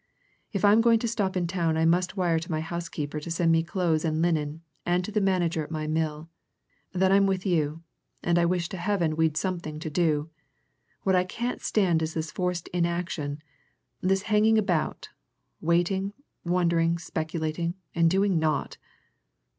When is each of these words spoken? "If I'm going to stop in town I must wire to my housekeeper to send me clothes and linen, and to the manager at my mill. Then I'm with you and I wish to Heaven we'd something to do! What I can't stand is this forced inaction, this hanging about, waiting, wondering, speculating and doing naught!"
"If 0.51 0.65
I'm 0.65 0.81
going 0.81 0.97
to 0.97 1.07
stop 1.07 1.37
in 1.37 1.45
town 1.45 1.77
I 1.77 1.85
must 1.85 2.17
wire 2.17 2.39
to 2.39 2.49
my 2.49 2.59
housekeeper 2.59 3.19
to 3.19 3.29
send 3.29 3.51
me 3.51 3.61
clothes 3.61 4.03
and 4.03 4.19
linen, 4.19 4.61
and 4.83 5.05
to 5.05 5.11
the 5.11 5.21
manager 5.21 5.63
at 5.63 5.69
my 5.69 5.85
mill. 5.85 6.27
Then 6.91 7.11
I'm 7.11 7.27
with 7.27 7.45
you 7.45 7.83
and 8.23 8.39
I 8.39 8.47
wish 8.47 8.67
to 8.69 8.77
Heaven 8.77 9.15
we'd 9.15 9.37
something 9.37 9.77
to 9.77 9.91
do! 9.91 10.31
What 11.03 11.15
I 11.15 11.23
can't 11.23 11.61
stand 11.61 12.01
is 12.01 12.15
this 12.15 12.31
forced 12.31 12.67
inaction, 12.69 13.43
this 14.01 14.23
hanging 14.23 14.57
about, 14.57 15.09
waiting, 15.61 16.13
wondering, 16.43 16.97
speculating 16.97 17.75
and 17.93 18.09
doing 18.09 18.39
naught!" 18.39 18.77